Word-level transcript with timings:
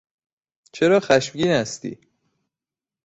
چرا 0.71 0.99
خشمگین 0.99 1.51
هستی؟ 1.51 1.99